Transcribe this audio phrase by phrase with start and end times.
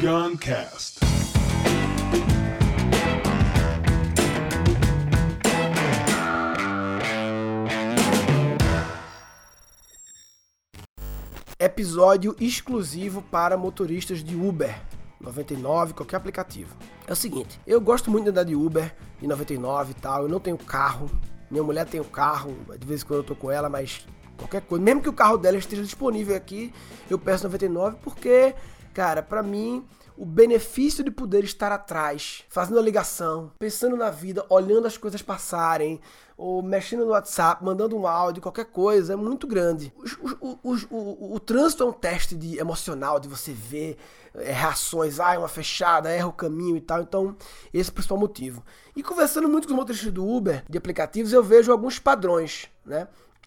[0.00, 1.00] Guncast.
[11.58, 14.80] Episódio exclusivo para motoristas de Uber.
[15.20, 16.76] 99, qualquer aplicativo.
[17.04, 20.28] É o seguinte, eu gosto muito de andar de Uber, de 99 e tal, eu
[20.28, 21.10] não tenho carro,
[21.50, 24.06] minha mulher tem um carro, de vez em quando eu tô com ela, mas
[24.36, 26.72] qualquer coisa, mesmo que o carro dela esteja disponível aqui,
[27.10, 28.54] eu peço 99 porque,
[28.92, 29.86] cara, pra mim
[30.18, 35.22] o benefício de poder estar atrás, fazendo a ligação, pensando na vida, olhando as coisas
[35.22, 36.00] passarem,
[36.36, 39.92] ou mexendo no WhatsApp, mandando um áudio, qualquer coisa, é muito grande.
[40.40, 43.96] O, o, o, o trânsito é um teste de emocional, de você ver
[44.34, 47.00] é, reações, ah, é uma fechada, erra o caminho e tal.
[47.00, 47.36] Então,
[47.72, 48.64] esse é o principal motivo.
[48.96, 53.06] E conversando muito com os motoristas do Uber, de aplicativos, eu vejo alguns padrões, né?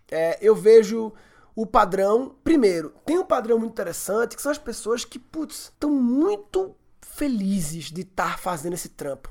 [0.09, 1.13] É, eu vejo
[1.55, 2.35] o padrão.
[2.43, 7.91] Primeiro, tem um padrão muito interessante que são as pessoas que, putz, estão muito felizes
[7.91, 9.29] de estar fazendo esse trampo.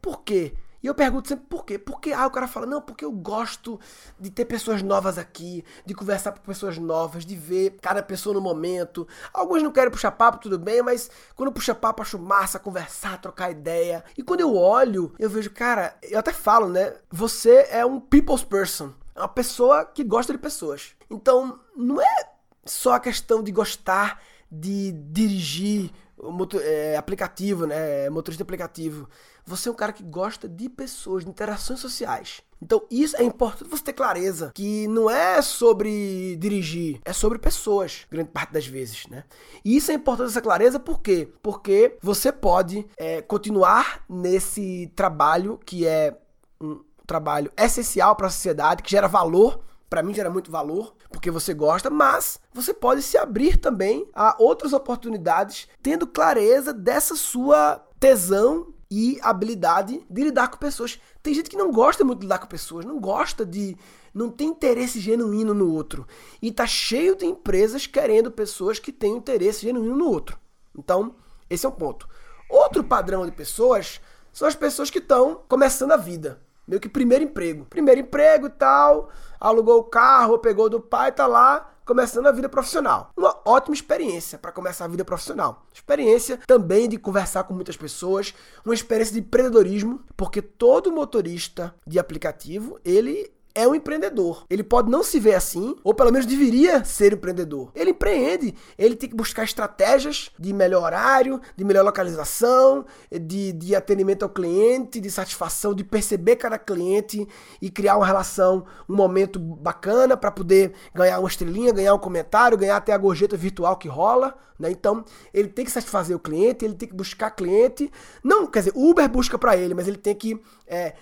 [0.00, 0.54] Por quê?
[0.82, 1.76] E eu pergunto sempre por quê?
[1.76, 3.80] Porque ah, o cara fala, não, porque eu gosto
[4.18, 8.40] de ter pessoas novas aqui, de conversar com pessoas novas, de ver cada pessoa no
[8.40, 9.06] momento.
[9.32, 13.50] Alguns não querem puxar papo, tudo bem, mas quando puxa papo, acho massa conversar, trocar
[13.50, 14.04] ideia.
[14.16, 16.94] E quando eu olho, eu vejo, cara, eu até falo, né?
[17.10, 18.92] Você é um people's person.
[19.18, 20.94] É uma pessoa que gosta de pessoas.
[21.10, 22.30] Então, não é
[22.64, 25.90] só a questão de gostar de dirigir
[26.22, 28.08] motor, é, aplicativo, né?
[28.10, 29.08] Motorista aplicativo.
[29.44, 32.42] Você é um cara que gosta de pessoas, de interações sociais.
[32.62, 38.06] Então, isso é importante você ter clareza que não é sobre dirigir, é sobre pessoas,
[38.10, 39.24] grande parte das vezes, né?
[39.64, 41.32] E isso é importante essa clareza por quê?
[41.42, 46.16] Porque você pode é, continuar nesse trabalho que é
[46.60, 51.30] um trabalho essencial para a sociedade, que gera valor para mim gera muito valor, porque
[51.30, 57.82] você gosta, mas você pode se abrir também a outras oportunidades, tendo clareza dessa sua
[57.98, 61.00] tesão e habilidade de lidar com pessoas.
[61.22, 63.76] Tem gente que não gosta muito de lidar com pessoas, não gosta de.
[64.12, 66.06] não tem interesse genuíno no outro.
[66.40, 70.38] E tá cheio de empresas querendo pessoas que têm interesse genuíno no outro.
[70.76, 71.14] Então,
[71.48, 72.08] esse é um ponto.
[72.48, 74.00] Outro padrão de pessoas
[74.32, 77.64] são as pessoas que estão começando a vida meio que primeiro emprego.
[77.64, 79.08] Primeiro emprego e tal,
[79.40, 83.10] alugou o carro, pegou do pai, tá lá começando a vida profissional.
[83.16, 85.64] Uma ótima experiência para começar a vida profissional.
[85.72, 91.98] Experiência também de conversar com muitas pessoas, uma experiência de empreendedorismo, porque todo motorista de
[91.98, 94.44] aplicativo, ele é um empreendedor.
[94.48, 97.70] Ele pode não se ver assim, ou pelo menos deveria ser empreendedor.
[97.74, 103.74] Ele empreende, ele tem que buscar estratégias de melhor horário, de melhor localização, de, de
[103.74, 107.26] atendimento ao cliente, de satisfação, de perceber cada cliente
[107.60, 112.56] e criar uma relação, um momento bacana para poder ganhar uma estrelinha, ganhar um comentário,
[112.56, 114.36] ganhar até a gorjeta virtual que rola.
[114.58, 114.70] Né?
[114.70, 117.90] Então, ele tem que satisfazer o cliente, ele tem que buscar cliente.
[118.22, 120.40] Não, quer dizer, Uber busca para ele, mas ele tem que.
[120.66, 120.94] É,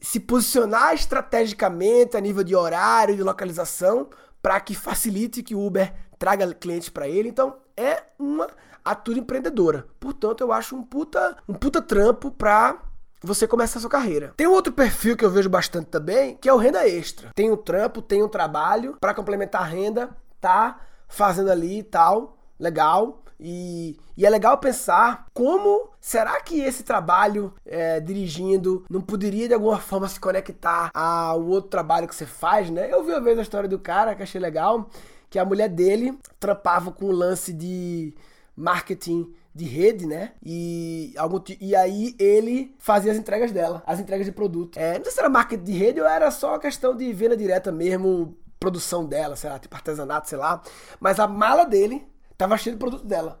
[0.00, 4.08] se posicionar estrategicamente a nível de horário, de localização,
[4.42, 7.28] para que facilite que o Uber traga clientes para ele.
[7.28, 8.48] Então, é uma
[8.84, 9.86] atitude empreendedora.
[9.98, 12.80] Portanto, eu acho um puta, um puta trampo para
[13.22, 14.32] você começar a sua carreira.
[14.36, 17.30] Tem um outro perfil que eu vejo bastante também, que é o renda extra.
[17.34, 22.38] Tem um trampo, tem um trabalho para complementar a renda, tá fazendo ali e tal,
[22.58, 23.22] legal.
[23.38, 29.54] E, e, é legal pensar como será que esse trabalho é, dirigindo não poderia de
[29.54, 32.90] alguma forma se conectar ao outro trabalho que você faz, né?
[32.90, 34.88] Eu vi uma vez a história do cara que achei legal,
[35.28, 38.14] que a mulher dele trampava com o lance de
[38.56, 40.32] marketing de rede, né?
[40.42, 44.78] E, algum, e aí ele fazia as entregas dela, as entregas de produto.
[44.78, 47.72] É, não sei se era marketing de rede ou era só questão de venda direta
[47.72, 50.62] mesmo, produção dela, sei lá, tipo artesanato, sei lá.
[51.00, 53.40] Mas a mala dele Tava cheio de produto dela.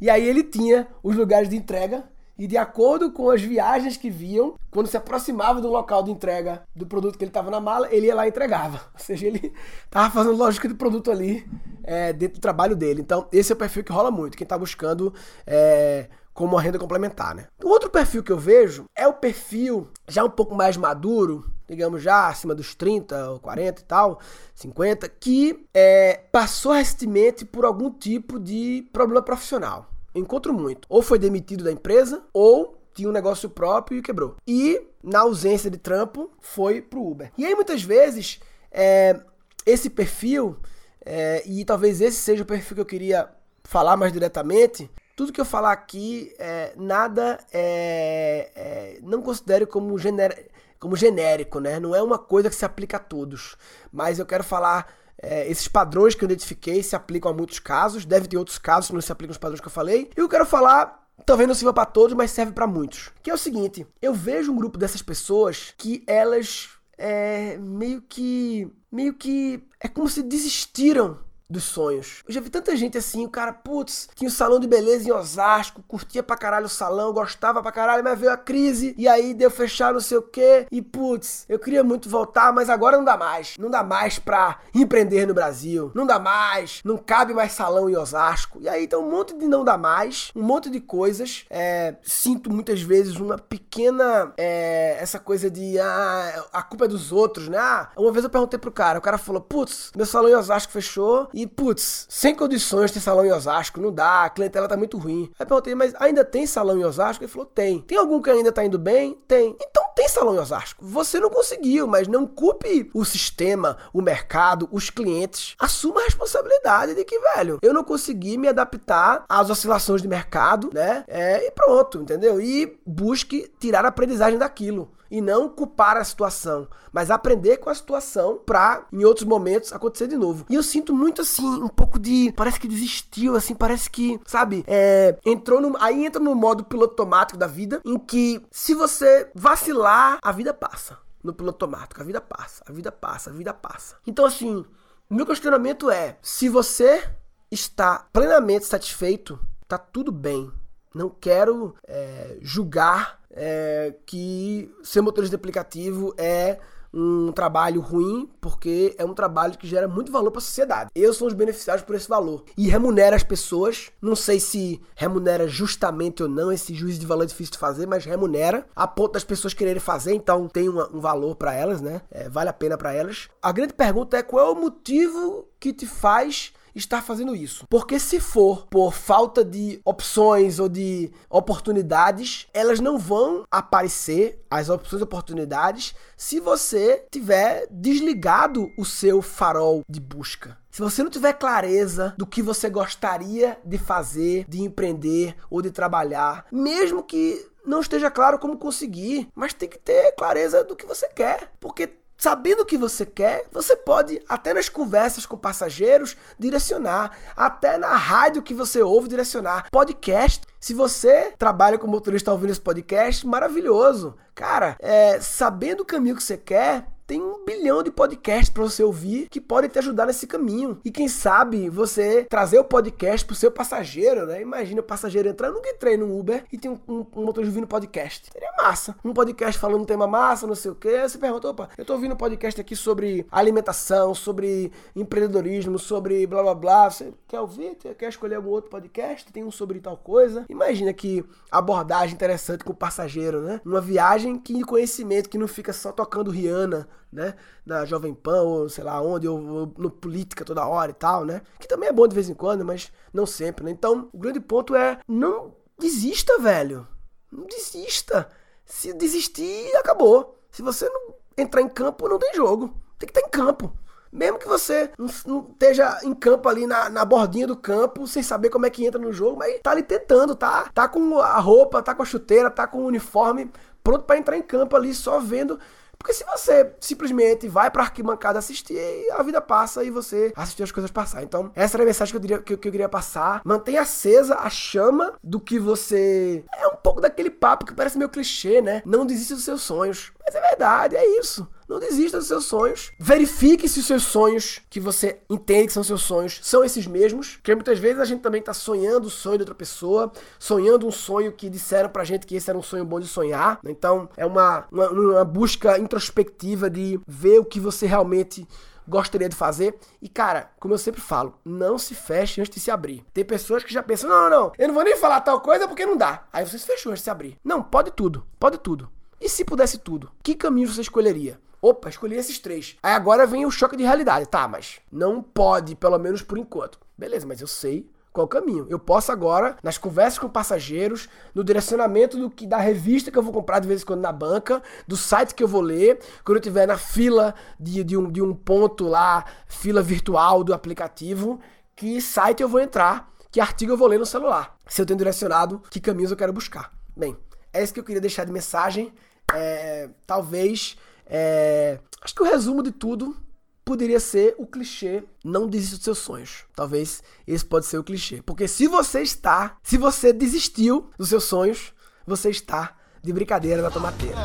[0.00, 2.04] E aí ele tinha os lugares de entrega
[2.40, 6.62] e de acordo com as viagens que viam, quando se aproximava do local de entrega
[6.74, 8.80] do produto que ele estava na mala, ele ia lá e entregava.
[8.94, 9.52] Ou seja, ele
[9.84, 11.46] estava fazendo lógica de produto ali
[11.84, 13.02] é, dentro do trabalho dele.
[13.02, 14.38] Então, esse é o perfil que rola muito.
[14.38, 15.12] Quem está buscando
[15.46, 17.46] é, como uma renda complementar, né?
[17.62, 22.02] O outro perfil que eu vejo é o perfil já um pouco mais maduro, digamos
[22.02, 24.20] já acima dos 30 ou 40 e tal,
[24.54, 29.88] 50, que é, passou recentemente por algum tipo de problema profissional.
[30.14, 30.86] Encontro muito.
[30.88, 34.36] Ou foi demitido da empresa, ou tinha um negócio próprio e quebrou.
[34.46, 37.30] E, na ausência de trampo, foi pro Uber.
[37.38, 38.40] E aí, muitas vezes,
[38.72, 39.20] é,
[39.64, 40.56] esse perfil,
[41.04, 43.28] é, e talvez esse seja o perfil que eu queria
[43.62, 49.96] falar mais diretamente, tudo que eu falar aqui, é, nada é, é, não considere como
[49.98, 50.50] genérico
[50.80, 51.78] como genérico, né?
[51.78, 53.56] Não é uma coisa que se aplica a todos.
[53.92, 58.06] Mas eu quero falar É, esses padrões que eu identifiquei se aplicam a muitos casos,
[58.06, 60.10] deve ter outros casos que não se aplicam aos padrões que eu falei.
[60.16, 63.10] E eu quero falar talvez não sirva para todos, mas serve para muitos.
[63.22, 68.70] Que é o seguinte: eu vejo um grupo dessas pessoas que elas é, meio que.
[68.90, 69.62] meio que.
[69.78, 71.18] é como se desistiram
[71.50, 72.22] dos sonhos.
[72.26, 75.08] Eu já vi tanta gente assim, o cara, putz, tinha o um salão de beleza
[75.08, 79.08] em Osasco, curtia pra caralho o salão, gostava pra caralho, mas veio a crise e
[79.08, 82.96] aí deu fechar não sei o que e putz, eu queria muito voltar, mas agora
[82.96, 83.56] não dá mais.
[83.58, 85.90] Não dá mais pra empreender no Brasil.
[85.94, 88.58] Não dá mais, não cabe mais salão em Osasco.
[88.60, 91.44] E aí então um monte de não dá mais, um monte de coisas.
[91.50, 97.12] É, sinto muitas vezes uma pequena é, essa coisa de ah, a culpa é dos
[97.12, 97.58] outros, né?
[97.58, 100.72] Ah, uma vez eu perguntei pro cara, o cara falou, putz, meu salão em Osasco
[100.72, 104.98] fechou e, putz, sem condições ter salão em Osasco, não dá, a clientela tá muito
[104.98, 105.30] ruim.
[105.38, 107.24] Aí perguntei, mas ainda tem salão em Osasco?
[107.24, 107.80] Ele falou, tem.
[107.80, 109.18] Tem algum que ainda tá indo bem?
[109.26, 109.56] Tem.
[109.60, 110.84] Então tem salão em Osasco.
[110.84, 115.54] Você não conseguiu, mas não culpe o sistema, o mercado, os clientes.
[115.58, 120.70] Assuma a responsabilidade de que, velho, eu não consegui me adaptar às oscilações de mercado,
[120.72, 121.04] né?
[121.06, 122.40] É, e pronto, entendeu?
[122.40, 127.74] E busque tirar a aprendizagem daquilo e não culpar a situação, mas aprender com a
[127.74, 130.44] situação para em outros momentos acontecer de novo.
[130.48, 134.64] E eu sinto muito assim, um pouco de, parece que desistiu, assim, parece que, sabe,
[134.66, 139.30] é, entrou no, aí entra no modo piloto automático da vida, em que se você
[139.34, 140.98] vacilar, a vida passa.
[141.22, 143.96] No piloto automático, a vida passa, a vida passa, a vida passa.
[144.06, 144.64] Então assim,
[145.08, 147.04] meu questionamento é, se você
[147.50, 150.50] está plenamente satisfeito, tá tudo bem.
[150.94, 156.58] Não quero é, julgar é, que ser motorista de aplicativo é
[156.92, 160.90] um trabalho ruim, porque é um trabalho que gera muito valor para a sociedade.
[160.94, 162.44] Eu sou os beneficiados por esse valor.
[162.56, 163.90] E remunera as pessoas.
[164.02, 167.86] Não sei se remunera justamente ou não, esse juízo de valor é difícil de fazer,
[167.86, 171.80] mas remunera a ponto das pessoas quererem fazer, então tem uma, um valor para elas,
[171.80, 172.02] né?
[172.10, 173.28] É, vale a pena para elas.
[173.40, 177.66] A grande pergunta é qual é o motivo que te faz estar fazendo isso.
[177.68, 184.68] Porque se for por falta de opções ou de oportunidades, elas não vão aparecer, as
[184.68, 190.58] opções e oportunidades, se você tiver desligado o seu farol de busca.
[190.70, 195.70] Se você não tiver clareza do que você gostaria de fazer, de empreender ou de
[195.70, 200.86] trabalhar, mesmo que não esteja claro como conseguir, mas tem que ter clareza do que
[200.86, 201.86] você quer, porque
[202.20, 207.16] Sabendo o que você quer, você pode, até nas conversas com passageiros, direcionar.
[207.34, 209.70] Até na rádio que você ouve, direcionar.
[209.70, 210.42] Podcast.
[210.60, 214.18] Se você trabalha como motorista ouvindo esse podcast, maravilhoso.
[214.34, 218.84] Cara, é, sabendo o caminho que você quer, tem um bilhão de podcasts para você
[218.84, 220.80] ouvir que podem te ajudar nesse caminho.
[220.84, 224.40] E quem sabe você trazer o podcast pro seu passageiro, né?
[224.40, 227.50] Imagina o passageiro entrar, eu nunca entrei no Uber e tem um, um, um motorista
[227.50, 228.30] ouvindo podcast.
[228.32, 228.94] Seria massa.
[229.04, 231.00] Um podcast falando um tema massa, não sei o quê.
[231.00, 236.44] Você pergunta, opa, eu tô ouvindo um podcast aqui sobre alimentação, sobre empreendedorismo, sobre blá
[236.44, 236.90] blá blá.
[236.90, 237.74] Você quer ouvir?
[237.74, 239.32] Quer escolher algum outro podcast?
[239.32, 240.46] Tem um sobre tal coisa.
[240.48, 243.60] Imagina que abordagem interessante com o passageiro, né?
[243.66, 247.34] Uma viagem que de conhecimento, que não fica só tocando Rihanna né?
[247.64, 251.24] Na Jovem Pan, ou sei lá onde, ou, ou, no Política toda hora e tal,
[251.24, 251.42] né?
[251.58, 253.70] Que também é bom de vez em quando, mas não sempre, né?
[253.70, 256.86] Então, o grande ponto é não desista, velho.
[257.30, 258.28] Não desista.
[258.64, 260.38] Se desistir, acabou.
[260.50, 262.74] Se você não entrar em campo, não tem jogo.
[262.98, 263.72] Tem que estar em campo.
[264.12, 265.06] Mesmo que você não,
[265.52, 269.00] esteja em campo ali na, na bordinha do campo, sem saber como é que entra
[269.00, 270.68] no jogo, mas tá ali tentando, tá?
[270.74, 273.50] Tá com a roupa, tá com a chuteira, tá com o uniforme,
[273.84, 275.60] pronto para entrar em campo ali, só vendo
[276.00, 278.80] porque se você simplesmente vai pra arquibancada assistir,
[279.12, 281.22] a vida passa e você assistir as coisas passar.
[281.22, 283.42] Então, essa era a mensagem que eu, diria, que, que eu queria passar.
[283.44, 286.42] Mantenha acesa a chama do que você.
[286.56, 288.82] É um pouco daquele papo que parece meio clichê, né?
[288.86, 290.10] Não desista dos seus sonhos.
[290.24, 291.48] Mas é verdade, é isso.
[291.66, 292.92] Não desista dos seus sonhos.
[292.98, 297.36] Verifique se os seus sonhos, que você entende que são seus sonhos, são esses mesmos.
[297.36, 300.90] Porque muitas vezes a gente também está sonhando o sonho de outra pessoa, sonhando um
[300.90, 303.60] sonho que disseram pra gente que esse era um sonho bom de sonhar.
[303.64, 308.46] Então é uma, uma, uma busca introspectiva de ver o que você realmente
[308.86, 309.78] gostaria de fazer.
[310.02, 313.04] E, cara, como eu sempre falo, não se feche antes de se abrir.
[313.14, 315.86] Tem pessoas que já pensam, não, não, eu não vou nem falar tal coisa porque
[315.86, 316.24] não dá.
[316.32, 317.38] Aí você se fechou antes de se abrir.
[317.44, 318.90] Não, pode tudo, pode tudo.
[319.20, 321.38] E se pudesse tudo, que caminho você escolheria?
[321.60, 322.78] Opa, escolhi esses três.
[322.82, 324.26] Aí agora vem o choque de realidade.
[324.26, 326.78] Tá, mas não pode, pelo menos por enquanto.
[326.96, 328.66] Beleza, mas eu sei qual o caminho.
[328.70, 333.22] Eu posso agora, nas conversas com passageiros, no direcionamento do que da revista que eu
[333.22, 336.36] vou comprar de vez em quando na banca, do site que eu vou ler, quando
[336.36, 341.38] eu estiver na fila de, de, um, de um ponto lá, fila virtual do aplicativo,
[341.76, 344.56] que site eu vou entrar, que artigo eu vou ler no celular.
[344.66, 346.72] Se eu tenho direcionado, que caminhos eu quero buscar.
[346.96, 347.16] Bem,
[347.52, 348.92] é isso que eu queria deixar de mensagem.
[349.34, 353.16] É, talvez é, acho que o resumo de tudo
[353.64, 356.44] poderia ser o clichê não desista dos seus sonhos.
[356.54, 358.22] Talvez esse pode ser o clichê.
[358.22, 361.72] Porque se você está, se você desistiu dos seus sonhos,
[362.06, 364.16] você está de brincadeira na tomateira.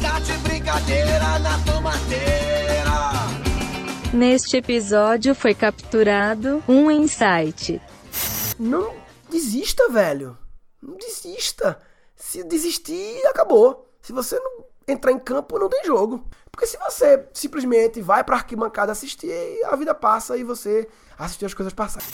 [0.00, 2.36] Tá de brincadeira na tomateira.
[4.12, 7.80] Neste episódio foi capturado um insight.
[8.58, 8.94] Não
[9.30, 10.38] desista, velho.
[10.82, 11.78] Não desista.
[12.14, 13.86] Se desistir, acabou.
[14.06, 16.24] Se você não entrar em campo, não tem jogo.
[16.48, 19.32] Porque se você simplesmente vai pra arquibancada assistir,
[19.64, 22.06] a vida passa e você assistiu as coisas passarem.